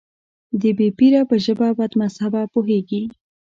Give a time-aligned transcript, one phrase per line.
[0.61, 3.01] د بې پيره په ژبه بدمذهبه پوهېږي.